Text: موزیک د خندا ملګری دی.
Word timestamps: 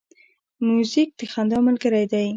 موزیک 0.65 1.09
د 1.19 1.21
خندا 1.31 1.57
ملګری 1.67 2.05
دی. 2.11 2.27